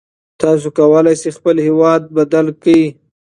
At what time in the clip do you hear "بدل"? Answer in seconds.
2.17-2.45